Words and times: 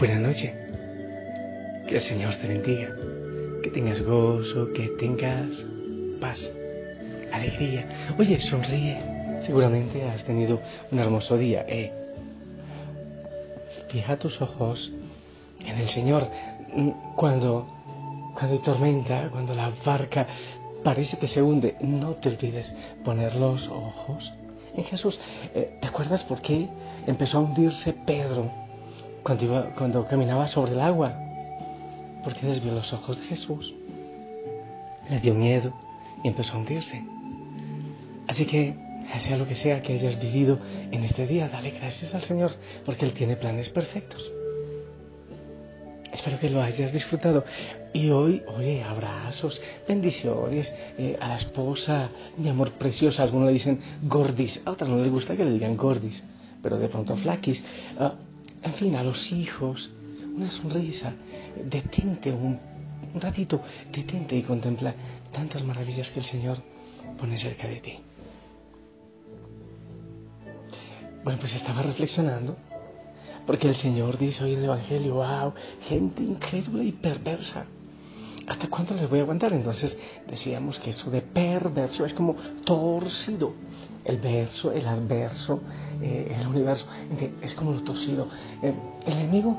Buenas 0.00 0.20
noches. 0.20 0.50
Que 1.86 1.96
el 1.96 2.00
Señor 2.00 2.34
te 2.36 2.48
bendiga. 2.48 2.88
Que 3.62 3.68
tengas 3.68 4.00
gozo, 4.00 4.68
que 4.68 4.88
tengas 4.98 5.66
paz, 6.18 6.50
alegría. 7.30 8.14
Oye, 8.18 8.40
sonríe. 8.40 8.96
Seguramente 9.42 10.02
has 10.08 10.24
tenido 10.24 10.58
un 10.90 10.98
hermoso 11.00 11.36
día. 11.36 11.66
Eh. 11.68 11.92
Fija 13.90 14.16
tus 14.16 14.40
ojos 14.40 14.90
en 15.66 15.76
el 15.76 15.90
Señor. 15.90 16.28
Cuando, 17.16 17.68
cuando 18.34 18.54
hay 18.54 18.58
tormenta, 18.60 19.28
cuando 19.30 19.54
la 19.54 19.70
barca 19.84 20.26
parece 20.82 21.18
que 21.18 21.26
se 21.26 21.42
hunde, 21.42 21.76
no 21.82 22.14
te 22.14 22.30
olvides 22.30 22.74
poner 23.04 23.34
los 23.34 23.68
ojos 23.68 24.32
en 24.74 24.84
Jesús. 24.84 25.20
Eh, 25.54 25.76
¿Te 25.78 25.88
acuerdas 25.88 26.24
por 26.24 26.40
qué 26.40 26.70
empezó 27.06 27.36
a 27.36 27.42
hundirse 27.42 27.92
Pedro? 27.92 28.69
Cuando, 29.22 29.72
cuando 29.76 30.06
caminaba 30.06 30.48
sobre 30.48 30.72
el 30.72 30.80
agua, 30.80 31.14
porque 32.22 32.46
desvió 32.46 32.72
los 32.72 32.92
ojos 32.92 33.18
de 33.18 33.24
Jesús. 33.24 33.74
Le 35.08 35.20
dio 35.20 35.34
miedo 35.34 35.72
y 36.22 36.28
empezó 36.28 36.54
a 36.54 36.58
hundirse. 36.58 37.02
Así 38.28 38.46
que, 38.46 38.74
sea 39.20 39.36
lo 39.36 39.46
que 39.46 39.56
sea 39.56 39.82
que 39.82 39.94
hayas 39.94 40.20
vivido 40.20 40.58
en 40.90 41.02
este 41.02 41.26
día, 41.26 41.48
dale 41.48 41.70
gracias 41.70 42.14
al 42.14 42.22
Señor, 42.22 42.52
porque 42.84 43.04
Él 43.04 43.12
tiene 43.12 43.36
planes 43.36 43.68
perfectos. 43.70 44.30
Espero 46.12 46.38
que 46.38 46.50
lo 46.50 46.60
hayas 46.62 46.92
disfrutado. 46.92 47.44
Y 47.92 48.10
hoy, 48.10 48.42
oye, 48.56 48.82
abrazos, 48.82 49.60
bendiciones 49.86 50.72
eh, 50.98 51.16
a 51.20 51.28
la 51.28 51.36
esposa, 51.36 52.10
mi 52.36 52.48
amor 52.48 52.72
preciosa. 52.72 53.22
Algunos 53.22 53.48
le 53.48 53.54
dicen 53.54 53.80
gordis, 54.02 54.60
a 54.64 54.72
otras 54.72 54.90
no 54.90 54.96
les 54.96 55.10
gusta 55.10 55.36
que 55.36 55.44
le 55.44 55.52
digan 55.52 55.76
gordis, 55.76 56.22
pero 56.62 56.78
de 56.78 56.88
pronto 56.88 57.16
flaquis. 57.16 57.64
Ah, 57.98 58.14
en 58.62 58.74
fin, 58.74 58.94
a 58.96 59.02
los 59.02 59.32
hijos, 59.32 59.92
una 60.34 60.50
sonrisa, 60.50 61.12
detente 61.64 62.30
un, 62.32 62.58
ratito, 63.14 63.60
detente 63.92 64.36
y 64.36 64.42
contempla 64.42 64.94
tantas 65.32 65.64
maravillas 65.64 66.10
que 66.10 66.20
el 66.20 66.26
Señor 66.26 66.62
pone 67.18 67.36
cerca 67.36 67.68
de 67.68 67.80
ti. 67.80 67.98
Bueno, 71.24 71.38
pues 71.38 71.54
estaba 71.54 71.82
reflexionando, 71.82 72.56
porque 73.46 73.68
el 73.68 73.76
Señor 73.76 74.18
dice 74.18 74.44
hoy 74.44 74.52
en 74.52 74.58
el 74.60 74.64
Evangelio, 74.66 75.14
wow, 75.14 75.54
gente 75.88 76.22
incrédula 76.22 76.84
y 76.84 76.92
perversa. 76.92 77.66
¿Hasta 78.50 78.66
cuándo 78.66 78.94
les 78.94 79.08
voy 79.08 79.20
a 79.20 79.22
aguantar? 79.22 79.52
Entonces 79.52 79.96
decíamos 80.26 80.80
que 80.80 80.90
eso 80.90 81.08
de 81.08 81.22
perverso 81.22 82.04
es 82.04 82.12
como 82.12 82.34
torcido 82.64 83.54
el 84.04 84.18
verso, 84.18 84.72
el 84.72 84.88
adverso, 84.88 85.60
eh, 86.02 86.36
el 86.36 86.48
universo, 86.48 86.84
es 87.42 87.54
como 87.54 87.70
lo 87.70 87.84
torcido. 87.84 88.26
Eh, 88.60 88.74
el 89.06 89.12
enemigo 89.12 89.56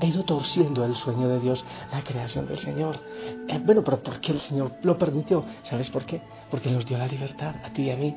ha 0.00 0.06
ido 0.06 0.22
torciendo 0.22 0.84
el 0.84 0.94
sueño 0.94 1.28
de 1.28 1.40
Dios, 1.40 1.64
la 1.90 2.04
creación 2.04 2.46
del 2.46 2.60
Señor. 2.60 3.00
Eh, 3.48 3.60
bueno, 3.64 3.82
pero 3.82 4.00
¿por 4.00 4.20
qué 4.20 4.30
el 4.30 4.40
Señor 4.40 4.74
lo 4.82 4.96
permitió? 4.96 5.44
¿Sabes 5.64 5.90
por 5.90 6.06
qué? 6.06 6.22
Porque 6.52 6.70
nos 6.70 6.86
dio 6.86 6.98
la 6.98 7.08
libertad, 7.08 7.56
a 7.64 7.70
ti 7.70 7.82
y 7.82 7.90
a 7.90 7.96
mí. 7.96 8.16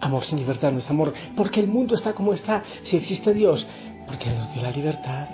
Amor 0.00 0.24
sin 0.24 0.40
libertad 0.40 0.72
no 0.72 0.78
es 0.78 0.90
amor. 0.90 1.14
Porque 1.36 1.60
el 1.60 1.68
mundo 1.68 1.94
está 1.94 2.12
como 2.12 2.32
está, 2.32 2.64
si 2.82 2.96
existe 2.96 3.32
Dios. 3.32 3.64
Porque 4.08 4.30
nos 4.30 4.52
dio 4.52 4.64
la 4.64 4.72
libertad. 4.72 5.28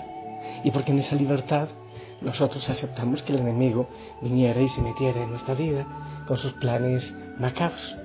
Y 0.62 0.70
porque 0.72 0.92
en 0.92 0.98
esa 0.98 1.16
libertad 1.16 1.68
nosotros 2.24 2.68
aceptamos 2.68 3.22
que 3.22 3.32
el 3.32 3.40
enemigo 3.40 3.88
viniera 4.20 4.60
y 4.60 4.68
se 4.68 4.80
metiera 4.80 5.22
en 5.22 5.30
nuestra 5.30 5.54
vida 5.54 5.86
con 6.26 6.38
sus 6.38 6.52
planes 6.54 7.14
macabros. 7.38 7.96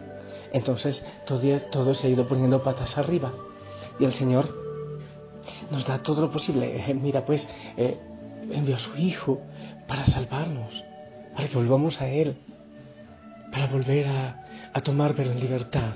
Entonces 0.54 1.04
todo, 1.26 1.42
todo 1.72 1.96
se 1.96 2.08
ha 2.08 2.10
ido 2.10 2.28
poniendo 2.28 2.64
patas 2.64 2.98
arriba. 2.98 3.32
Y 4.00 4.06
el 4.06 4.14
Señor 4.14 4.54
nos 5.72 5.86
da 5.86 6.02
todo 6.02 6.22
lo 6.22 6.32
posible. 6.32 6.84
Eh, 6.88 6.94
mira, 6.94 7.26
pues 7.26 7.48
eh, 7.76 7.98
envió 8.52 8.76
a 8.76 8.80
su 8.80 8.96
Hijo 8.98 9.42
para 9.88 10.06
salvarnos, 10.06 10.84
para 11.36 11.48
que 11.48 11.56
volvamos 11.56 12.00
a 12.02 12.08
Él, 12.08 12.38
para 13.52 13.68
volver 13.68 14.08
a, 14.08 14.46
a 14.74 14.82
tomar, 14.82 15.16
pero 15.16 15.32
en 15.32 15.40
libertad. 15.40 15.94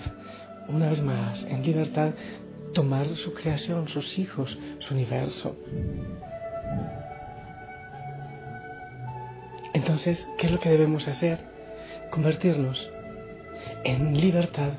Una 0.68 0.90
vez 0.90 1.02
más, 1.02 1.44
en 1.46 1.64
libertad, 1.64 2.12
tomar 2.74 3.08
su 3.16 3.34
creación, 3.34 3.88
sus 3.88 4.18
hijos, 4.20 4.58
su 4.80 4.94
universo. 4.94 5.56
Entonces, 9.92 10.26
¿qué 10.38 10.46
es 10.46 10.54
lo 10.54 10.60
que 10.62 10.70
debemos 10.70 11.06
hacer? 11.10 11.38
Convertirnos 12.12 12.90
en 13.84 14.18
libertad, 14.18 14.72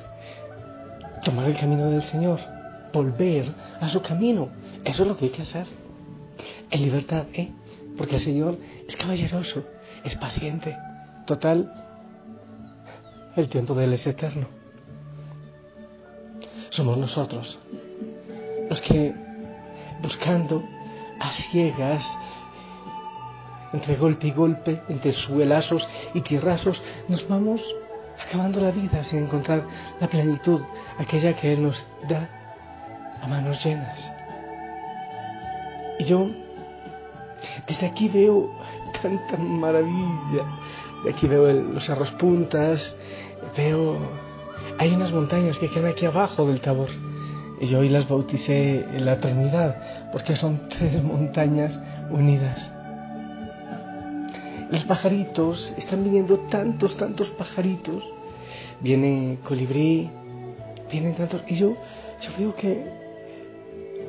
tomar 1.22 1.50
el 1.50 1.58
camino 1.58 1.90
del 1.90 2.02
Señor, 2.02 2.40
volver 2.94 3.52
a 3.78 3.90
su 3.90 4.00
camino. 4.00 4.48
Eso 4.86 5.02
es 5.02 5.08
lo 5.08 5.14
que 5.14 5.26
hay 5.26 5.30
que 5.32 5.42
hacer. 5.42 5.66
En 6.70 6.80
libertad, 6.80 7.26
¿eh? 7.34 7.50
Porque 7.98 8.14
el 8.14 8.22
Señor 8.22 8.56
es 8.88 8.96
caballeroso, 8.96 9.64
es 10.02 10.16
paciente. 10.16 10.78
Total, 11.26 11.70
el 13.36 13.50
tiempo 13.50 13.74
de 13.74 13.84
Él 13.84 13.92
es 13.92 14.06
eterno. 14.06 14.48
Somos 16.70 16.96
nosotros 16.96 17.58
los 18.70 18.80
que, 18.80 19.14
buscando 20.00 20.64
a 21.20 21.30
ciegas, 21.32 22.02
entre 23.72 23.96
golpe 23.96 24.28
y 24.28 24.32
golpe, 24.32 24.82
entre 24.88 25.12
suelazos 25.12 25.88
y 26.14 26.20
tierrazos, 26.20 26.82
nos 27.08 27.26
vamos 27.28 27.60
acabando 28.26 28.60
la 28.60 28.70
vida 28.70 29.02
sin 29.04 29.24
encontrar 29.24 29.64
la 30.00 30.08
plenitud, 30.08 30.60
aquella 30.98 31.34
que 31.34 31.52
Él 31.52 31.62
nos 31.62 31.86
da 32.08 32.28
a 33.20 33.26
manos 33.26 33.64
llenas. 33.64 34.12
Y 35.98 36.04
yo 36.04 36.28
desde 37.66 37.86
aquí 37.86 38.08
veo 38.08 38.50
tanta 39.00 39.36
maravilla. 39.36 40.44
De 41.04 41.10
aquí 41.10 41.26
veo 41.26 41.52
los 41.52 41.88
arroz 41.90 42.10
puntas, 42.12 42.94
veo... 43.56 43.98
Hay 44.78 44.94
unas 44.94 45.12
montañas 45.12 45.58
que 45.58 45.68
quedan 45.68 45.90
aquí 45.90 46.06
abajo 46.06 46.46
del 46.46 46.60
Tabor. 46.60 46.88
Y 47.60 47.66
yo 47.66 47.80
hoy 47.80 47.88
las 47.88 48.08
bauticé 48.08 48.80
en 48.80 49.04
la 49.04 49.20
Trinidad, 49.20 50.10
porque 50.12 50.36
son 50.36 50.68
tres 50.68 51.02
montañas 51.02 51.78
unidas. 52.10 52.70
Los 54.72 54.84
pajaritos, 54.84 55.70
están 55.76 56.02
viniendo 56.02 56.38
tantos, 56.48 56.96
tantos 56.96 57.28
pajaritos. 57.28 58.02
Viene 58.80 59.38
colibrí, 59.44 60.10
vienen 60.90 61.14
tantos. 61.14 61.42
Y 61.46 61.56
yo, 61.56 61.76
yo 62.22 62.30
veo 62.38 62.56
que, 62.56 62.82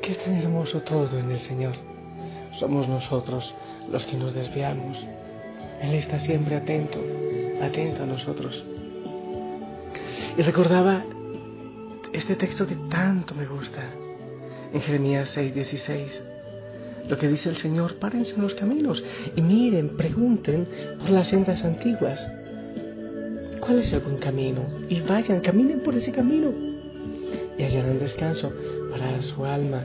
que 0.00 0.12
es 0.12 0.24
tan 0.24 0.32
hermoso 0.38 0.80
todo 0.80 1.18
en 1.18 1.30
el 1.30 1.40
Señor. 1.40 1.74
Somos 2.58 2.88
nosotros 2.88 3.54
los 3.92 4.06
que 4.06 4.16
nos 4.16 4.32
desviamos. 4.32 4.96
Él 5.82 5.92
está 5.96 6.18
siempre 6.18 6.56
atento, 6.56 6.98
atento 7.60 8.04
a 8.04 8.06
nosotros. 8.06 8.64
Y 10.38 10.40
recordaba 10.40 11.04
este 12.14 12.36
texto 12.36 12.66
que 12.66 12.76
tanto 12.88 13.34
me 13.34 13.44
gusta, 13.44 13.82
en 14.72 14.80
Jeremías 14.80 15.36
6:16 15.36 16.33
lo 17.08 17.18
que 17.18 17.28
dice 17.28 17.50
el 17.50 17.56
Señor, 17.56 17.96
párense 17.96 18.34
en 18.34 18.42
los 18.42 18.54
caminos 18.54 19.02
y 19.36 19.42
miren, 19.42 19.96
pregunten 19.96 20.66
por 20.98 21.10
las 21.10 21.28
sendas 21.28 21.62
antiguas. 21.62 22.26
¿Cuál 23.60 23.80
es 23.80 23.92
el 23.92 24.00
buen 24.00 24.16
camino? 24.18 24.62
Y 24.88 25.00
vayan, 25.00 25.40
caminen 25.40 25.80
por 25.80 25.94
ese 25.94 26.12
camino 26.12 26.52
y 27.58 27.62
hallarán 27.62 27.98
descanso 27.98 28.52
para 28.90 29.22
su 29.22 29.44
alma. 29.44 29.84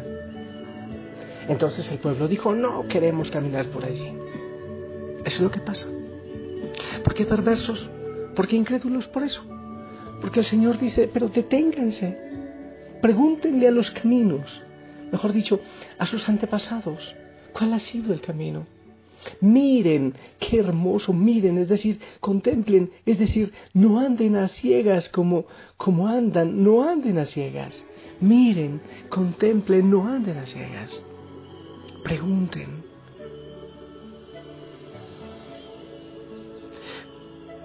Entonces 1.48 1.92
el 1.92 2.00
pueblo 2.00 2.27
dijo, 2.27 2.54
no 2.54 2.88
queremos 2.88 3.31
caminar 3.31 3.66
por 3.68 3.83
allí. 3.83 4.13
Eso 5.25 5.38
es 5.38 5.42
lo 5.42 5.51
que 5.51 5.60
pasa. 5.60 5.88
¿Por 7.04 7.13
qué 7.13 7.25
perversos? 7.25 7.89
¿Por 8.36 8.48
qué 8.48 8.56
incrédulos 8.56 9.07
por 9.07 9.24
eso? 9.24 9.44
Porque 10.21 10.39
el 10.39 10.45
Señor 10.45 10.77
dice, 10.77 11.10
pero 11.12 11.27
deténganse, 11.27 12.18
pregúntenle 13.01 13.68
a 13.68 13.71
los 13.71 13.92
caminos 13.92 14.63
mejor 15.12 15.34
dicho, 15.34 15.60
a 15.98 16.06
sus 16.06 16.28
antepasados, 16.30 17.16
cuál 17.54 17.74
ha 17.74 17.80
sido 17.80 18.14
el 18.14 18.22
camino. 18.22 18.68
Miren, 19.42 20.14
qué 20.40 20.60
hermoso, 20.60 21.12
miren, 21.12 21.58
es 21.58 21.68
decir, 21.68 22.00
contemplen, 22.20 22.92
es 23.06 23.20
decir, 23.20 23.54
no 23.74 24.00
anden 24.00 24.36
a 24.36 24.48
ciegas 24.48 25.10
como, 25.10 25.46
como 25.78 26.08
andan, 26.08 26.64
no 26.64 26.84
anden 26.84 27.18
a 27.18 27.26
ciegas. 27.26 27.84
Miren, 28.22 28.82
contemplen, 29.10 29.90
no 29.90 30.08
anden 30.08 30.38
a 30.38 30.46
ciegas. 30.46 31.04
Pregunten. 32.04 32.84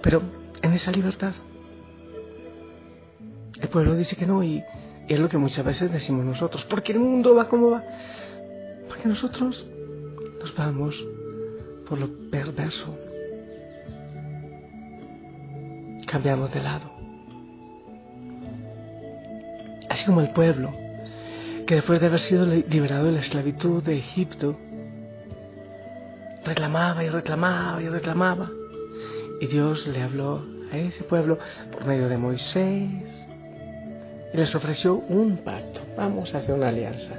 Pero 0.01 0.21
en 0.61 0.73
esa 0.73 0.91
libertad, 0.91 1.33
el 3.59 3.69
pueblo 3.69 3.95
dice 3.95 4.15
que 4.15 4.25
no 4.25 4.43
y, 4.43 4.63
es 5.07 5.19
lo 5.19 5.29
que 5.29 5.37
muchas 5.37 5.63
veces 5.63 5.91
decimos 5.91 6.25
nosotros. 6.25 6.65
Porque 6.65 6.91
el 6.91 6.99
mundo 6.99 7.35
va 7.35 7.47
como 7.47 7.71
va. 7.71 7.83
Porque 8.87 9.07
nosotros 9.07 9.65
nos 10.39 10.55
vamos 10.55 10.95
por 11.87 11.99
lo 11.99 12.09
perverso. 12.29 12.97
Cambiamos 16.07 16.53
de 16.53 16.61
lado. 16.61 16.91
Así 19.89 20.05
como 20.05 20.21
el 20.21 20.31
pueblo, 20.31 20.71
que 21.67 21.75
después 21.75 21.99
de 21.99 22.07
haber 22.07 22.19
sido 22.19 22.45
liberado 22.45 23.05
de 23.05 23.11
la 23.13 23.19
esclavitud 23.19 23.83
de 23.83 23.97
Egipto, 23.97 24.57
reclamaba 26.43 27.03
y 27.03 27.09
reclamaba 27.09 27.81
y 27.81 27.89
reclamaba. 27.89 28.51
Y 29.39 29.47
Dios 29.47 29.85
le 29.87 30.01
habló 30.01 30.43
a 30.71 30.77
ese 30.77 31.03
pueblo 31.03 31.37
por 31.71 31.85
medio 31.85 32.09
de 32.09 32.17
Moisés 32.17 32.89
les 34.35 34.53
ofreció 34.55 35.03
un 35.09 35.37
pacto. 35.37 35.81
Vamos 35.95 36.33
a 36.33 36.39
hacer 36.39 36.55
una 36.55 36.69
alianza. 36.69 37.13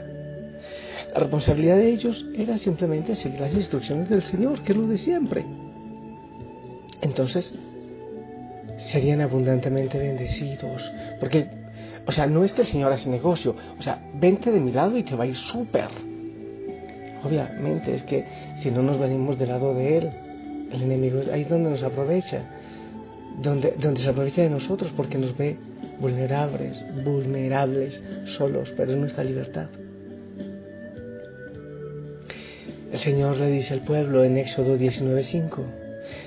La 1.13 1.21
responsabilidad 1.21 1.77
de 1.77 1.91
ellos 1.91 2.27
era 2.37 2.57
simplemente 2.59 3.17
seguir 3.17 3.41
las 3.41 3.53
instrucciones 3.55 4.09
del 4.09 4.23
Señor, 4.23 4.63
que 4.63 4.73
es 4.73 4.79
lo 4.79 4.87
de 4.87 4.97
siempre. 4.97 5.45
Entonces, 7.01 7.55
serían 8.79 9.21
abundantemente 9.21 9.99
bendecidos, 9.99 10.93
porque, 11.21 11.49
o 12.07 12.13
sea, 12.13 12.27
no 12.27 12.45
es 12.45 12.53
que 12.53 12.63
el 12.63 12.67
Señor 12.67 12.93
hace 12.93 13.11
negocio, 13.11 13.55
o 13.79 13.83
sea, 13.83 14.03
vente 14.15 14.51
de 14.51 14.61
mi 14.61 14.73
lado 14.73 14.97
y 14.97 15.03
te 15.03 15.15
va 15.15 15.25
a 15.25 15.27
ir 15.27 15.35
súper. 15.35 15.89
Obviamente 17.25 17.95
es 17.95 18.03
que 18.05 18.25
si 18.57 18.71
no 18.71 18.83
nos 18.83 18.99
venimos 18.99 19.39
del 19.39 19.49
lado 19.49 19.75
de 19.75 19.99
Él, 19.99 20.11
el 20.73 20.83
enemigo 20.83 21.21
es 21.21 21.29
ahí 21.29 21.45
donde 21.45 21.71
nos 21.71 21.83
aprovecha, 21.83 22.43
donde, 23.41 23.75
donde 23.79 24.01
se 24.01 24.11
aprovecha 24.11 24.43
de 24.43 24.51
nosotros 24.51 24.93
porque 24.97 25.19
nos 25.19 25.37
ve 25.37 25.59
vulnerables, 26.01 26.85
vulnerables, 27.05 28.03
solos, 28.37 28.73
pero 28.77 28.93
es 28.93 28.99
nuestra 28.99 29.25
libertad. 29.25 29.69
El 32.93 32.99
Señor 32.99 33.37
le 33.39 33.51
dice 33.51 33.75
al 33.75 33.81
pueblo 33.83 34.25
en 34.25 34.37
Éxodo 34.37 34.77
19:5, 34.77 35.65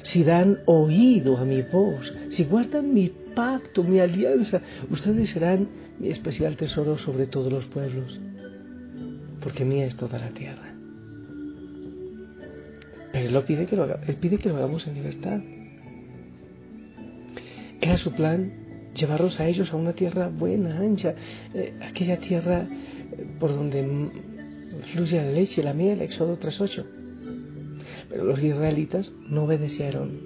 si 0.01 0.23
dan 0.23 0.59
oído 0.65 1.37
a 1.37 1.45
mi 1.45 1.61
voz, 1.61 2.13
si 2.29 2.43
guardan 2.43 2.93
mi 2.93 3.11
pacto, 3.35 3.83
mi 3.83 3.99
alianza, 3.99 4.61
ustedes 4.89 5.29
serán 5.29 5.67
mi 5.99 6.09
especial 6.09 6.57
tesoro 6.57 6.97
sobre 6.97 7.27
todos 7.27 7.51
los 7.51 7.65
pueblos, 7.65 8.19
porque 9.41 9.65
mía 9.65 9.85
es 9.85 9.95
toda 9.95 10.19
la 10.19 10.29
tierra. 10.29 10.73
Pero 13.11 13.37
Él, 13.37 13.43
pide 13.45 13.65
que 13.65 13.75
lo 13.75 13.85
él 13.85 14.15
pide 14.15 14.37
que 14.37 14.49
lo 14.49 14.57
hagamos 14.57 14.85
en 14.87 14.93
libertad. 14.93 15.39
Era 17.81 17.97
su 17.97 18.11
plan 18.11 18.68
llevarlos 18.93 19.39
a 19.39 19.47
ellos 19.47 19.71
a 19.71 19.75
una 19.75 19.93
tierra 19.93 20.29
buena, 20.29 20.77
ancha, 20.77 21.13
eh, 21.53 21.73
aquella 21.81 22.17
tierra 22.17 22.65
eh, 22.67 23.27
por 23.39 23.53
donde 23.53 24.09
fluye 24.93 25.17
la 25.17 25.31
leche, 25.31 25.63
la 25.63 25.73
miel, 25.73 26.01
Éxodo 26.01 26.39
3.8. 26.39 26.85
Pero 28.09 28.23
los 28.23 28.41
israelitas 28.41 29.11
no 29.27 29.43
obedecieron, 29.43 30.19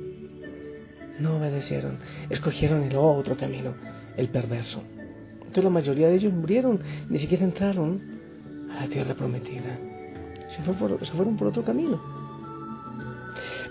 no 1.19 1.37
obedecieron, 1.37 1.97
escogieron 2.29 2.83
el 2.83 2.95
otro 2.95 3.35
camino, 3.37 3.73
el 4.17 4.29
perverso. 4.29 4.81
Entonces 5.33 5.63
la 5.63 5.69
mayoría 5.69 6.07
de 6.07 6.15
ellos 6.15 6.33
murieron, 6.33 6.79
ni 7.09 7.19
siquiera 7.19 7.43
entraron 7.43 8.01
a 8.71 8.85
la 8.85 8.87
tierra 8.87 9.13
prometida. 9.13 9.77
Se, 10.47 10.63
se 10.63 11.11
fueron 11.13 11.37
por 11.37 11.47
otro 11.47 11.63
camino. 11.63 12.01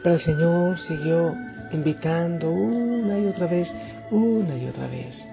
Pero 0.02 0.14
el 0.16 0.20
Señor 0.20 0.78
siguió 0.78 1.34
invitando 1.72 2.50
una 2.50 3.18
y 3.18 3.26
otra 3.26 3.46
vez, 3.46 3.72
una 4.12 4.56
y 4.56 4.66
otra 4.66 4.86
vez 4.86 5.26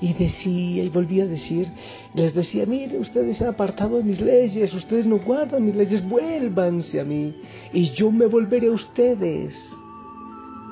y 0.00 0.14
decía 0.14 0.82
y 0.82 0.88
volvía 0.88 1.24
a 1.24 1.26
decir, 1.26 1.68
les 2.14 2.34
decía, 2.34 2.64
mire, 2.66 2.98
ustedes 2.98 3.36
se 3.36 3.44
han 3.44 3.50
apartado 3.50 3.98
de 3.98 4.04
mis 4.04 4.20
leyes, 4.20 4.72
ustedes 4.72 5.06
no 5.06 5.18
guardan 5.18 5.64
mis 5.64 5.74
leyes, 5.74 6.06
vuélvanse 6.08 7.00
a 7.00 7.04
mí 7.04 7.36
y 7.72 7.90
yo 7.90 8.10
me 8.10 8.26
volveré 8.26 8.68
a 8.68 8.72
ustedes, 8.72 9.54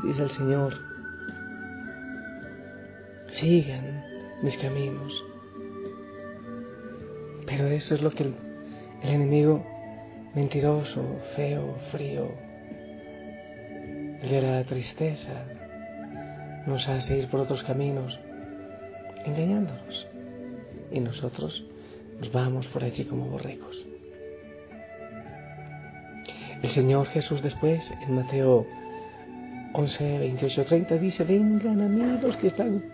dice 0.04 0.22
el 0.22 0.30
Señor. 0.30 0.74
Sigan 3.32 4.02
mis 4.42 4.56
caminos. 4.56 5.24
Pero 7.46 7.66
eso 7.66 7.94
es 7.94 8.02
lo 8.02 8.10
que 8.10 8.24
el, 8.24 8.34
enemigo 9.02 9.64
mentiroso, 10.34 11.02
feo, 11.36 11.76
frío, 11.92 12.32
el 14.22 14.30
de 14.30 14.42
la 14.42 14.64
tristeza, 14.64 15.44
nos 16.68 16.88
hace 16.88 17.18
ir 17.18 17.28
por 17.28 17.40
otros 17.40 17.62
caminos 17.64 18.18
engañándonos. 19.24 20.06
Y 20.92 21.00
nosotros 21.00 21.64
nos 22.20 22.30
vamos 22.30 22.66
por 22.68 22.84
allí 22.84 23.04
como 23.04 23.26
borregos. 23.26 23.84
El 26.62 26.70
Señor 26.70 27.06
Jesús 27.06 27.42
después, 27.42 27.92
en 28.02 28.14
Mateo 28.14 28.66
11, 29.74 30.18
28, 30.18 30.64
30, 30.64 30.94
dice, 30.96 31.24
vengan 31.24 31.80
a 31.80 31.88
mí 31.88 32.20
los 32.20 32.36
que 32.36 32.48
están 32.48 32.84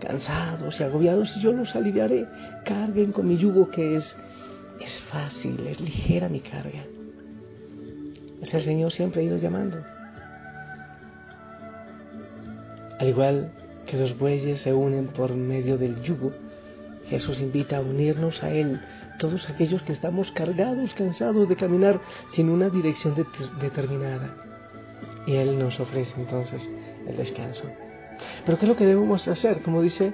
cansados 0.00 0.78
y 0.78 0.84
agobiados 0.84 1.36
y 1.36 1.40
yo 1.40 1.52
los 1.52 1.74
aliviaré. 1.74 2.26
Carguen 2.64 3.12
con 3.12 3.26
mi 3.26 3.36
yugo 3.36 3.68
que 3.70 3.96
es, 3.96 4.16
es 4.80 5.00
fácil, 5.10 5.66
es 5.66 5.80
ligera 5.80 6.28
mi 6.28 6.40
carga. 6.40 6.84
Es 8.40 8.54
el 8.54 8.62
Señor 8.62 8.92
siempre 8.92 9.22
ha 9.22 9.24
ido 9.24 9.36
llamando. 9.36 9.78
Al 12.98 13.08
igual 13.08 13.52
que 13.86 13.96
dos 13.96 14.18
bueyes 14.18 14.60
se 14.60 14.74
unen 14.74 15.08
por 15.08 15.34
medio 15.34 15.78
del 15.78 16.02
yugo. 16.02 16.32
Jesús 17.08 17.40
invita 17.40 17.78
a 17.78 17.80
unirnos 17.80 18.42
a 18.42 18.50
Él, 18.50 18.80
todos 19.18 19.48
aquellos 19.48 19.82
que 19.82 19.92
estamos 19.92 20.30
cargados, 20.32 20.92
cansados 20.94 21.48
de 21.48 21.56
caminar 21.56 22.00
sin 22.32 22.50
una 22.50 22.68
dirección 22.68 23.14
determinada. 23.60 24.34
Y 25.26 25.36
Él 25.36 25.58
nos 25.58 25.80
ofrece 25.80 26.20
entonces 26.20 26.68
el 27.06 27.16
descanso. 27.16 27.64
Pero 28.44 28.58
¿qué 28.58 28.64
es 28.64 28.68
lo 28.68 28.76
que 28.76 28.86
debemos 28.86 29.26
hacer? 29.28 29.62
Como 29.62 29.80
dice 29.80 30.12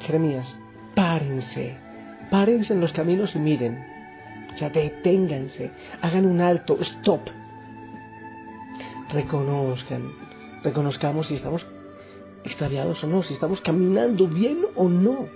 Jeremías, 0.00 0.58
párense, 0.94 1.76
párense 2.30 2.74
en 2.74 2.80
los 2.80 2.92
caminos 2.92 3.34
y 3.36 3.38
miren. 3.38 3.84
O 4.52 4.56
sea, 4.56 4.70
deténganse, 4.70 5.70
hagan 6.02 6.26
un 6.26 6.40
alto, 6.40 6.76
stop. 6.80 7.20
Reconozcan, 9.10 10.10
reconozcamos 10.62 11.28
si 11.28 11.34
estamos 11.34 11.66
extraviados 12.48 13.04
o 13.04 13.06
no, 13.06 13.22
si 13.22 13.34
estamos 13.34 13.60
caminando 13.60 14.26
bien 14.26 14.58
o 14.74 14.88
no. 14.88 15.28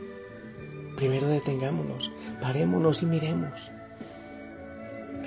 Primero 0.97 1.29
detengámonos, 1.29 2.11
parémonos 2.41 3.03
y 3.03 3.07
miremos. 3.07 3.53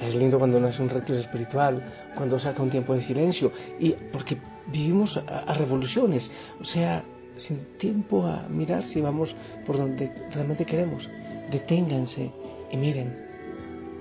Es 0.02 0.14
lindo 0.14 0.38
cuando 0.38 0.58
uno 0.58 0.68
hace 0.68 0.82
un 0.82 0.90
reto 0.90 1.14
espiritual, 1.14 1.82
cuando 2.16 2.38
saca 2.40 2.62
un 2.62 2.70
tiempo 2.70 2.94
de 2.94 3.02
silencio, 3.04 3.52
y 3.80 3.92
porque 4.12 4.38
vivimos 4.68 5.16
a, 5.18 5.54
revoluciones, 5.54 6.30
o 6.60 6.66
sea, 6.66 7.04
sin 7.38 7.78
tiempo 7.78 8.26
a 8.26 8.48
mirar 8.50 8.84
si 8.84 9.00
vamos 9.00 9.34
por 9.66 9.78
donde 9.78 10.12
realmente 10.34 10.66
queremos. 10.66 11.10
Deténganse 11.52 12.32
y 12.72 12.78
miren. 12.78 13.16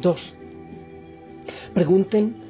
Dos, 0.00 0.34
pregunten 1.72 2.43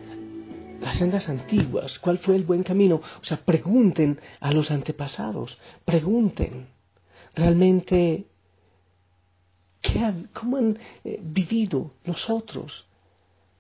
las 0.85 0.97
sendas 0.97 1.31
antiguas, 1.31 1.99
cuál 1.99 2.19
fue 2.19 2.37
el 2.37 2.45
buen 2.45 2.63
camino. 2.63 2.97
O 2.97 3.25
sea, 3.25 3.39
pregunten 3.39 4.21
a 4.39 4.53
los 4.53 4.71
antepasados, 4.71 5.59
pregunten 5.87 6.69
realmente 7.35 8.27
cómo 10.35 10.59
han 10.59 10.79
eh, 11.05 11.19
vivido 11.23 11.95
los 12.05 12.29
otros, 12.29 12.85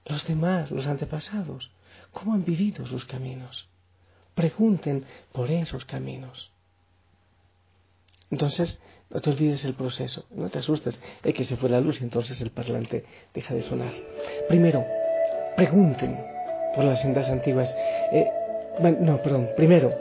los 0.04 0.26
demás, 0.26 0.70
los 0.70 0.86
antepasados, 0.86 1.70
cómo 2.12 2.34
han 2.34 2.44
vivido 2.44 2.86
sus 2.86 3.06
caminos. 3.06 3.68
Pregunten 4.34 5.06
por 5.32 5.50
esos 5.50 5.86
caminos. 5.86 6.52
Entonces, 8.30 8.80
no 9.08 9.20
te 9.22 9.30
olvides 9.30 9.64
el 9.64 9.74
proceso, 9.74 10.26
no 10.30 10.50
te 10.50 10.58
asustes, 10.58 11.00
es 11.22 11.34
que 11.34 11.44
se 11.44 11.56
fue 11.56 11.70
la 11.70 11.80
luz 11.80 12.02
y 12.02 12.04
entonces 12.04 12.38
el 12.42 12.50
parlante 12.50 13.06
deja 13.32 13.54
de 13.54 13.62
sonar. 13.62 13.92
Primero, 14.48 14.84
pregunten 15.56 16.33
por 16.74 16.84
las 16.84 17.00
sendas 17.00 17.28
antiguas. 17.30 17.74
Eh, 18.12 18.28
no, 19.00 19.18
perdón. 19.18 19.50
Primero, 19.56 19.92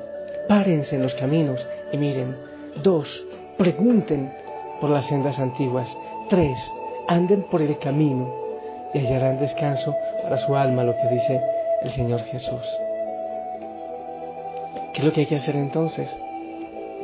párense 0.47 0.95
en 0.95 1.03
los 1.03 1.13
caminos 1.15 1.65
y 1.91 1.97
miren. 1.97 2.35
Dos, 2.81 3.23
pregunten 3.57 4.33
por 4.81 4.89
las 4.89 5.05
sendas 5.05 5.37
antiguas. 5.39 5.95
Tres, 6.29 6.57
anden 7.07 7.43
por 7.43 7.61
el 7.61 7.77
camino 7.77 8.33
y 8.93 8.99
hallarán 8.99 9.39
descanso 9.39 9.95
para 10.21 10.37
su 10.37 10.55
alma, 10.55 10.83
lo 10.83 10.95
que 10.95 11.07
dice 11.09 11.41
el 11.83 11.91
Señor 11.91 12.21
Jesús. 12.21 12.67
¿Qué 14.93 14.99
es 14.99 15.05
lo 15.05 15.11
que 15.11 15.21
hay 15.21 15.25
que 15.25 15.35
hacer 15.35 15.55
entonces? 15.55 16.15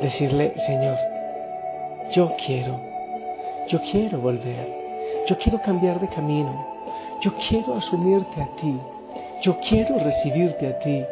Decirle, 0.00 0.54
Señor, 0.66 0.96
yo 2.12 2.32
quiero, 2.44 2.80
yo 3.68 3.80
quiero 3.90 4.20
volver, 4.20 4.66
yo 5.26 5.36
quiero 5.38 5.60
cambiar 5.60 6.00
de 6.00 6.08
camino, 6.08 6.66
yo 7.20 7.32
quiero 7.48 7.74
asumirte 7.76 8.40
a 8.40 8.48
ti, 8.60 8.80
yo 9.42 9.58
quiero 9.66 9.98
recibirte 9.98 10.66
a 10.66 10.78
ti, 10.80 11.04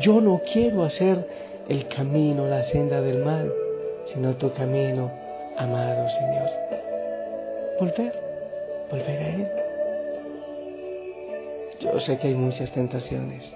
yo 0.00 0.20
no 0.20 0.40
quiero 0.52 0.84
hacer 0.84 1.26
el 1.68 1.88
camino, 1.88 2.46
la 2.46 2.62
senda 2.62 3.00
del 3.00 3.24
mal, 3.24 3.52
sino 4.12 4.36
tu 4.36 4.52
camino, 4.52 5.10
amado 5.56 6.08
Señor. 6.10 6.50
Volver, 7.78 8.12
volver 8.90 9.22
a 9.22 9.28
Él. 9.28 9.48
Yo 11.80 11.98
sé 12.00 12.18
que 12.18 12.28
hay 12.28 12.34
muchas 12.34 12.70
tentaciones. 12.72 13.54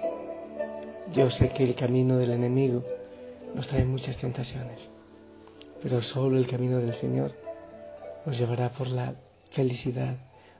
Yo 1.13 1.29
sé 1.29 1.49
que 1.49 1.63
el 1.63 1.75
camino 1.75 2.17
del 2.17 2.31
enemigo 2.31 2.83
nos 3.55 3.67
trae 3.67 3.85
muchas 3.85 4.17
tentaciones. 4.17 4.89
Pero 5.81 6.01
solo 6.01 6.37
el 6.37 6.47
camino 6.47 6.79
del 6.79 6.93
Señor 6.95 7.31
nos 8.25 8.37
llevará 8.37 8.69
por 8.69 8.87
la 8.87 9.13
felicidad, 9.51 10.15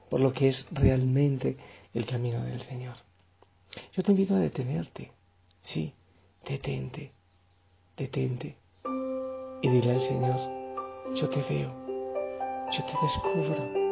por 0.08 0.20
lo 0.20 0.32
que 0.32 0.48
es 0.48 0.66
realmente 0.70 1.56
el 1.92 2.06
camino 2.06 2.42
del 2.44 2.62
Señor. 2.62 3.07
Yo 3.94 4.02
te 4.02 4.12
invito 4.12 4.34
a 4.34 4.38
detenerte. 4.38 5.10
Sí, 5.64 5.92
detente, 6.48 7.12
detente. 7.96 8.56
Y 9.62 9.68
dile 9.68 9.92
al 9.92 10.00
Señor, 10.00 10.36
yo 11.14 11.28
te 11.28 11.42
veo, 11.42 11.70
yo 12.70 12.84
te 12.84 12.92
descubro. 13.02 13.88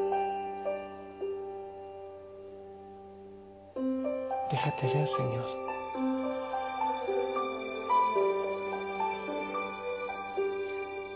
Déjate 4.50 4.86
ver, 4.86 5.08
Señor. 5.08 5.66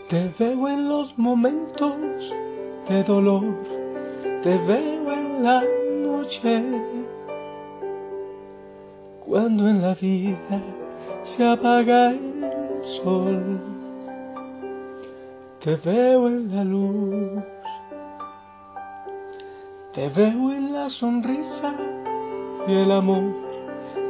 Te 0.09 0.27
veo 0.37 0.67
en 0.67 0.89
los 0.89 1.17
momentos 1.17 1.95
de 2.89 3.03
dolor, 3.05 3.43
te 4.43 4.57
veo 4.57 5.13
en 5.13 5.43
la 5.43 5.63
noche, 6.03 6.61
cuando 9.31 9.65
en 9.69 9.81
la 9.81 9.93
vida 9.93 10.61
se 11.23 11.47
apaga 11.47 12.11
el 12.11 12.83
sol. 13.01 13.61
Te 15.63 15.77
veo 15.77 16.27
en 16.27 16.53
la 16.53 16.65
luz, 16.65 17.41
te 19.93 20.09
veo 20.09 20.51
en 20.51 20.73
la 20.73 20.89
sonrisa 20.89 21.73
y 22.67 22.73
el 22.73 22.91
amor, 22.91 23.33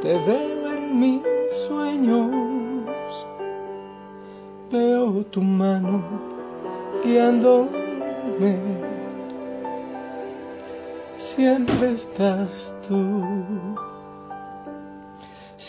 te 0.02 0.12
veo 0.12 0.72
en 0.72 0.98
mis 0.98 1.22
sueños, 1.68 2.34
veo 4.72 5.24
tu 5.26 5.40
mano 5.40 6.02
guiándome, 7.04 8.58
siempre 11.36 11.92
estás 11.92 12.74
tú. 12.88 13.91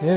Te 0.00 0.14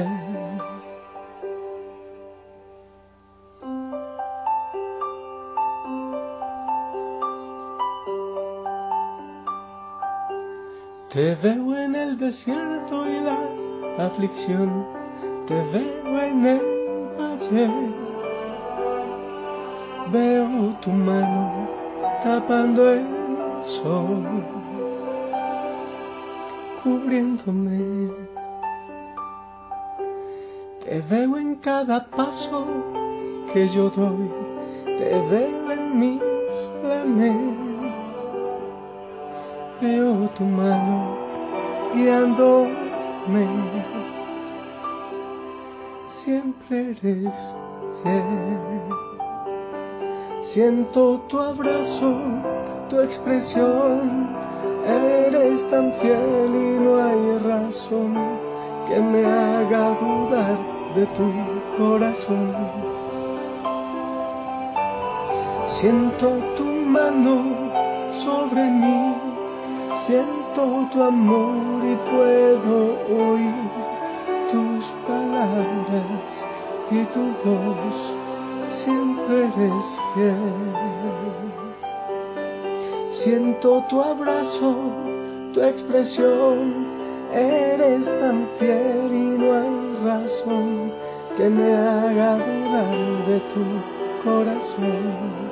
veo 11.42 11.76
en 11.78 11.96
el 11.96 12.16
desierto 12.20 13.08
y 13.08 13.22
la 13.22 13.40
aflicción 14.06 14.86
te 15.48 15.56
veo 15.56 16.22
en 16.22 16.46
el 16.46 16.62
valle, 17.18 17.70
veo 20.12 20.76
tu 20.82 20.92
mano 20.92 21.68
tapando 22.24 22.92
el 22.92 23.08
sol, 23.82 24.44
cubriéndome. 26.84 28.31
Te 30.92 31.00
veo 31.10 31.38
en 31.38 31.56
cada 31.56 32.06
paso 32.08 32.66
que 33.54 33.66
yo 33.70 33.90
doy, 33.92 34.30
te 34.84 35.22
veo 35.30 35.72
en 35.72 35.98
mis 35.98 36.22
planes, 36.82 37.58
veo 39.80 40.28
tu 40.38 40.44
mano 40.44 41.16
guiándome. 41.96 43.48
Siempre 46.26 46.90
eres 46.90 47.56
fiel. 48.04 48.82
Siento 50.42 51.22
tu 51.30 51.40
abrazo, 51.40 52.16
tu 52.90 53.00
expresión, 53.00 54.28
eres 54.86 55.70
tan 55.70 55.94
fiel 56.02 56.52
y 56.54 56.84
no 56.84 57.02
hay 57.02 57.38
razón 57.48 58.14
que 58.90 59.00
me 59.00 59.26
haga 59.26 59.98
dudar 59.98 60.71
de 60.96 61.06
tu 61.06 61.32
corazón. 61.78 62.54
Siento 65.68 66.28
tu 66.58 66.66
mano 66.66 67.44
sobre 68.26 68.64
mí, 68.64 69.16
siento 70.06 70.88
tu 70.92 71.02
amor 71.02 71.84
y 71.84 71.96
puedo 72.12 72.78
oír 73.10 73.56
tus 74.52 74.86
palabras 75.08 76.46
y 76.92 77.04
tu 77.14 77.24
voz 77.46 78.14
siempre 78.84 79.46
eres 79.46 80.00
fiel. 80.14 80.72
Siento 83.12 83.84
tu 83.90 84.02
abrazo, 84.02 84.76
tu 85.54 85.62
expresión, 85.62 86.88
eres 87.34 88.06
tan 88.06 88.48
fiel 88.60 89.14
y 89.14 89.38
no 89.38 89.54
hay 89.54 89.81
razón 90.04 90.92
que 91.38 91.50
me 91.50 91.74
haga 91.74 92.38
dudar 92.38 93.26
de 93.28 93.40
tu 93.52 93.64
corazón. 94.24 95.52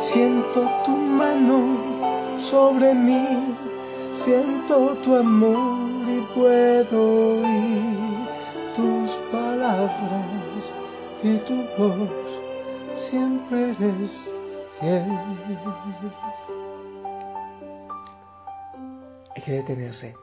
Siento 0.00 0.68
tu 0.84 0.90
mano 0.90 2.38
sobre 2.50 2.94
mí, 2.94 3.56
siento 4.24 4.96
tu 5.04 5.14
amor 5.14 6.08
y 6.08 6.20
puedo 6.34 7.36
oír 7.36 7.96
tus 8.76 9.10
palabras 9.30 10.62
y 11.22 11.36
tu 11.38 11.54
voz 11.76 12.40
siempre 13.10 13.70
eres 13.70 14.10
fiel. 14.80 15.04
Hay 19.36 19.42
que 19.42 19.52
detenerse. 19.52 20.14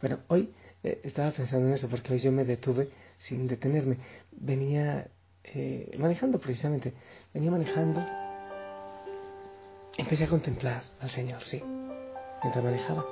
Bueno, 0.00 0.18
hoy 0.28 0.52
eh, 0.82 1.00
estaba 1.04 1.30
pensando 1.30 1.68
en 1.68 1.74
eso 1.74 1.88
porque 1.88 2.12
hoy 2.12 2.18
yo 2.18 2.32
me 2.32 2.44
detuve 2.44 2.90
sin 3.18 3.46
detenerme. 3.46 3.98
Venía 4.32 5.08
eh, 5.44 5.96
manejando 5.98 6.38
precisamente, 6.38 6.92
venía 7.32 7.50
manejando. 7.50 8.04
Empecé 9.96 10.24
a 10.24 10.28
contemplar 10.28 10.84
al 11.00 11.10
Señor, 11.10 11.42
sí, 11.42 11.62
mientras 12.42 12.62
manejaba 12.62 13.04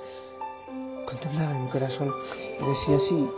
contemplaba 1.06 1.52
en 1.52 1.64
mi 1.64 1.70
corazón 1.70 2.12
y 2.60 2.66
decía 2.66 2.96
así, 2.96 3.28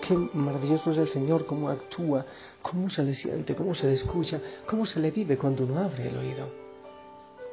qué 0.00 0.14
maravilloso 0.32 0.92
es 0.92 0.98
el 0.98 1.08
Señor, 1.08 1.44
cómo 1.44 1.68
actúa, 1.68 2.24
cómo 2.62 2.88
se 2.88 3.02
le 3.02 3.14
siente, 3.14 3.54
cómo 3.54 3.74
se 3.74 3.86
le 3.86 3.94
escucha, 3.94 4.40
cómo 4.66 4.86
se 4.86 5.00
le 5.00 5.10
vive 5.10 5.36
cuando 5.36 5.64
uno 5.64 5.80
abre 5.80 6.08
el 6.08 6.16
oído. 6.16 6.48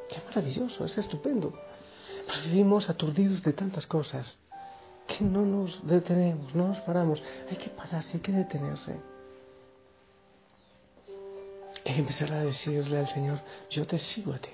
Qué 0.08 0.16
maravilloso, 0.24 0.84
es 0.84 0.96
estupendo. 0.96 1.52
vivimos 2.44 2.88
aturdidos 2.88 3.42
de 3.42 3.52
tantas 3.52 3.86
cosas 3.86 4.38
que 5.06 5.24
no 5.24 5.42
nos 5.42 5.86
detenemos, 5.86 6.54
no 6.54 6.68
nos 6.68 6.80
paramos. 6.80 7.22
Hay 7.50 7.56
que 7.56 7.70
pararse, 7.70 8.16
hay 8.16 8.22
que 8.22 8.32
detenerse. 8.32 9.00
Hay 11.84 11.94
que 11.94 12.00
empezar 12.00 12.32
a 12.32 12.44
decirle 12.44 12.98
al 12.98 13.08
Señor, 13.08 13.40
yo 13.70 13.86
te 13.86 13.98
sigo 13.98 14.32
a 14.32 14.38
ti. 14.38 14.50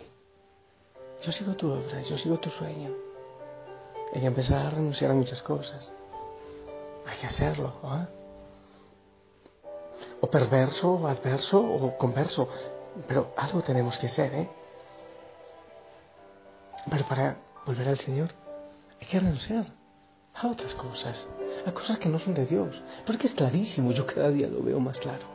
Yo 1.22 1.32
sigo 1.32 1.54
tu 1.54 1.70
obra, 1.70 2.00
yo 2.02 2.16
sigo 2.16 2.38
tu 2.38 2.48
sueño. 2.50 2.90
hay 4.14 4.20
que 4.20 4.26
empezar 4.26 4.66
a 4.66 4.70
renunciar 4.70 5.10
a 5.10 5.14
muchas 5.14 5.42
cosas. 5.42 5.92
Hay 7.06 7.16
que 7.18 7.26
hacerlo. 7.26 7.74
¿ah? 7.82 8.08
O 10.20 10.26
perverso, 10.28 10.94
o 10.94 11.06
adverso, 11.06 11.60
o 11.60 11.98
converso. 11.98 12.48
Pero 13.06 13.32
algo 13.36 13.62
tenemos 13.62 13.98
que 13.98 14.06
hacer, 14.06 14.34
¿eh? 14.34 14.48
Pero 16.90 17.06
para 17.06 17.36
volver 17.66 17.88
al 17.88 17.98
Señor 17.98 18.30
hay 19.00 19.06
que 19.06 19.20
renunciar 19.20 19.77
a 20.40 20.48
otras 20.48 20.74
cosas, 20.74 21.28
a 21.66 21.72
cosas 21.72 21.98
que 21.98 22.08
no 22.08 22.18
son 22.18 22.34
de 22.34 22.46
Dios. 22.46 22.80
Porque 23.06 23.26
es 23.26 23.34
clarísimo, 23.34 23.92
yo 23.92 24.06
cada 24.06 24.30
día 24.30 24.48
lo 24.48 24.62
veo 24.62 24.80
más 24.80 24.98
claro. 24.98 25.26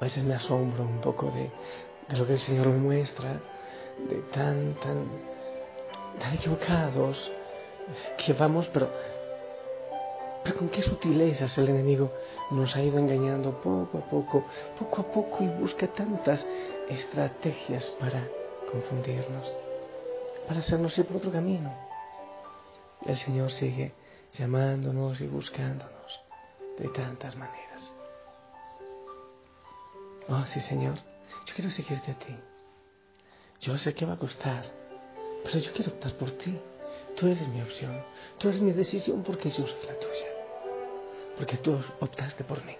A 0.00 0.04
veces 0.04 0.24
me 0.24 0.34
asombro 0.34 0.82
un 0.82 1.00
poco 1.00 1.26
de, 1.30 1.50
de 2.08 2.16
lo 2.16 2.26
que 2.26 2.34
el 2.34 2.40
Señor 2.40 2.68
me 2.68 2.78
muestra, 2.78 3.40
de 4.08 4.16
tan, 4.32 4.74
tan, 4.80 5.06
tan 6.18 6.34
equivocados 6.34 7.30
que 8.16 8.32
vamos, 8.32 8.68
pero, 8.72 8.88
pero 10.44 10.56
con 10.56 10.68
qué 10.68 10.82
sutilezas 10.82 11.56
el 11.58 11.68
enemigo 11.68 12.10
nos 12.50 12.74
ha 12.76 12.82
ido 12.82 12.98
engañando 12.98 13.60
poco 13.60 13.98
a 13.98 14.10
poco, 14.10 14.44
poco 14.78 15.00
a 15.02 15.12
poco 15.12 15.44
y 15.44 15.48
busca 15.48 15.86
tantas 15.88 16.46
estrategias 16.88 17.90
para 17.90 18.26
confundirnos, 18.70 19.52
para 20.46 20.60
hacernos 20.60 20.96
ir 20.98 21.06
por 21.06 21.18
otro 21.18 21.30
camino. 21.30 21.81
El 23.04 23.16
Señor 23.16 23.50
sigue 23.50 23.92
llamándonos 24.32 25.20
y 25.20 25.26
buscándonos 25.26 26.20
de 26.78 26.88
tantas 26.88 27.36
maneras. 27.36 27.92
Oh, 30.28 30.44
sí, 30.46 30.60
Señor, 30.60 30.94
yo 31.46 31.54
quiero 31.54 31.70
seguirte 31.70 32.12
a 32.12 32.18
ti. 32.18 32.36
Yo 33.60 33.76
sé 33.76 33.92
que 33.94 34.06
va 34.06 34.14
a 34.14 34.18
costar, 34.18 34.64
pero 35.42 35.58
yo 35.58 35.72
quiero 35.72 35.92
optar 35.92 36.14
por 36.14 36.30
ti. 36.32 36.60
Tú 37.16 37.26
eres 37.26 37.46
mi 37.48 37.60
opción, 37.60 38.04
tú 38.38 38.48
eres 38.48 38.60
mi 38.60 38.72
decisión 38.72 39.22
porque 39.24 39.50
yo 39.50 39.66
soy 39.66 39.86
la 39.86 39.98
tuya. 39.98 40.26
Porque 41.36 41.56
tú 41.56 41.78
optaste 42.00 42.44
por 42.44 42.64
mí. 42.64 42.76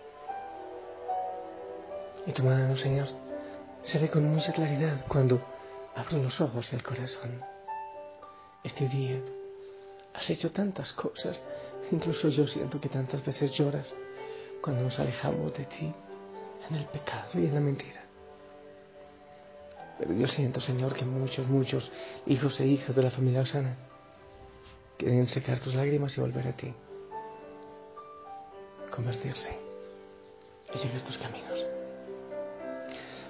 Y 2.26 2.33
tu 2.33 2.45
mano, 2.45 2.76
Señor, 2.76 3.09
se 3.83 3.99
ve 3.99 4.09
con 4.09 4.25
mucha 4.25 4.52
claridad 4.52 5.05
cuando 5.09 5.43
abro 5.97 6.19
los 6.19 6.41
ojos 6.41 6.73
y 6.73 6.76
el 6.76 6.85
corazón. 6.85 7.43
Este 8.62 8.88
día 8.88 9.21
has 10.14 10.28
hecho 10.31 10.50
tantas 10.52 10.92
cosas, 10.92 11.40
incluso 11.90 12.28
yo 12.28 12.47
siento 12.47 12.81
que 12.81 12.88
tantas 12.88 13.25
veces 13.25 13.52
lloras 13.52 13.95
cuando 14.61 14.83
nos 14.83 14.99
alejamos 14.99 15.52
de 15.54 15.64
ti 15.64 15.92
en 16.69 16.76
el 16.76 16.87
pecado 16.87 17.28
y 17.35 17.47
en 17.47 17.54
la 17.54 17.61
mentira. 17.61 18.02
Pero 19.99 20.14
yo 20.14 20.26
siento, 20.28 20.61
Señor, 20.61 20.95
que 20.95 21.04
muchos, 21.04 21.47
muchos 21.49 21.90
hijos 22.26 22.59
e 22.61 22.66
hijas 22.66 22.95
de 22.95 23.02
la 23.02 23.11
familia 23.11 23.42
Osana 23.42 23.76
quieren 24.97 25.28
secar 25.28 25.61
tus 25.61 25.75
lágrimas 25.75 26.16
y 26.16 26.21
volver 26.21 26.47
a 26.49 26.52
ti. 26.52 26.73
Convertirse 28.90 29.57
y 30.75 30.78
seguir 30.78 31.02
tus 31.02 31.19
caminos. 31.19 31.66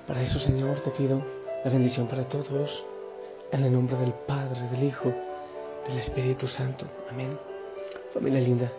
Para 0.07 0.23
eso, 0.23 0.39
Señor, 0.39 0.81
te 0.81 0.91
pido 0.91 1.25
la 1.65 1.71
bendición 1.71 2.09
para 2.09 2.29
todos 2.29 2.85
en 3.53 3.63
el 3.63 3.73
nombre 3.73 3.97
del 3.97 4.13
Padre, 4.13 4.69
del 4.69 4.85
Hijo, 4.85 5.13
del 5.87 5.99
Espíritu 5.99 6.49
Santo. 6.49 6.87
Amén. 7.11 7.39
Familia 8.13 8.41
linda, 8.41 8.71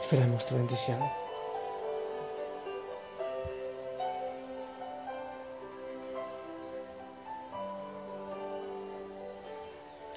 esperamos 0.00 0.44
tu 0.46 0.54
bendición. 0.54 0.98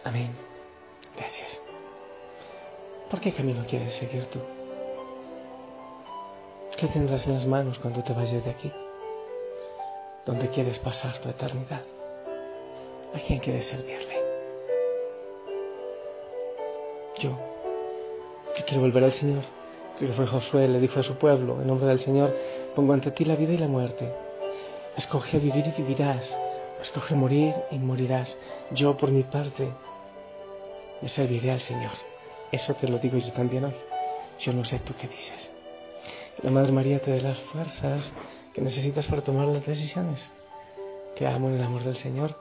Amén. 0.04 0.36
Gracias. 1.18 1.60
¿Por 3.10 3.20
qué 3.20 3.34
camino 3.34 3.66
quieres 3.68 3.96
seguir 3.96 4.26
tú? 4.28 4.40
¿Qué 6.78 6.88
tendrás 6.88 7.26
en 7.26 7.34
las 7.34 7.46
manos 7.46 7.80
cuando 7.80 8.04
te 8.04 8.14
vayas 8.14 8.44
de 8.44 8.52
aquí? 8.52 8.72
¿Dónde 10.26 10.50
quieres 10.50 10.78
pasar 10.80 11.18
tu 11.20 11.30
eternidad? 11.30 11.82
¿A 13.14 13.20
quién 13.26 13.40
quieres 13.40 13.68
servirle? 13.68 14.25
Yo, 17.20 17.38
que 18.56 18.64
quiero 18.64 18.82
volver 18.82 19.04
al 19.04 19.14
Señor, 19.14 19.44
que 20.00 20.08
fue 20.10 20.28
Josué, 20.28 20.68
le 20.68 20.80
dijo 20.80 21.00
a 21.00 21.04
su 21.04 21.16
pueblo, 21.16 21.62
en 21.62 21.68
nombre 21.68 21.88
del 21.88 22.00
Señor, 22.00 22.36
pongo 22.76 22.94
ante 22.94 23.12
ti 23.12 23.24
la 23.24 23.36
vida 23.36 23.54
y 23.54 23.58
la 23.58 23.68
muerte. 23.68 24.12
Escoge 24.98 25.40
vivir 25.40 25.66
y 25.68 25.82
vivirás, 25.82 26.38
escoge 26.82 27.16
morir 27.16 27.54
y 27.72 27.80
morirás. 27.80 28.38
Yo, 28.72 28.98
por 28.98 29.12
mi 29.12 29.24
parte, 29.24 29.70
me 31.02 31.10
serviré 31.10 31.52
al 31.52 31.62
Señor. 31.62 31.92
Eso 32.52 32.74
te 32.76 32.88
lo 32.88 33.00
digo 33.00 33.18
yo 33.18 33.32
también 33.32 33.66
hoy. 33.66 33.76
Yo 34.40 34.54
no 34.54 34.66
sé 34.66 34.80
tú 34.80 34.94
qué 35.00 35.08
dices. 35.08 35.52
La 36.44 36.52
Madre 36.52 36.72
María 36.72 37.00
te 37.00 37.12
dé 37.12 37.22
las 37.22 37.40
fuerzas 37.40 38.12
que 38.54 38.62
necesitas 38.62 39.08
para 39.08 39.22
tomar 39.22 39.48
las 39.48 39.66
decisiones. 39.66 40.30
Te 41.18 41.26
amo 41.26 41.48
en 41.48 41.56
el 41.56 41.64
amor 41.64 41.84
del 41.84 41.96
Señor. 41.96 42.36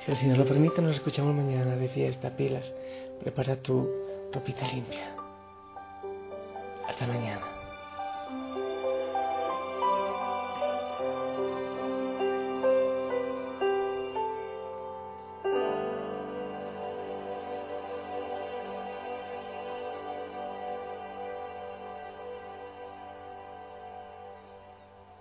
Si 0.00 0.10
el 0.10 0.16
Señor 0.16 0.38
lo 0.38 0.44
permite, 0.44 0.82
nos 0.82 0.94
escuchamos 0.94 1.34
mañana 1.34 1.76
de 1.76 1.88
fiesta, 1.88 2.30
pilas. 2.36 2.72
Prepara 3.20 3.56
tu 3.56 3.86
ropita 4.32 4.66
limpia. 4.72 5.14
Hasta 6.88 7.06
mañana. 7.06 7.49